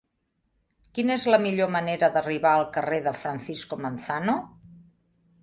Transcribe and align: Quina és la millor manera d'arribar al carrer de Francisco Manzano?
Quina 0.97 1.17
és 1.19 1.25
la 1.31 1.39
millor 1.43 1.69
manera 1.75 2.09
d'arribar 2.15 2.55
al 2.61 2.67
carrer 2.79 2.99
de 3.09 3.15
Francisco 3.21 3.81
Manzano? 3.85 4.37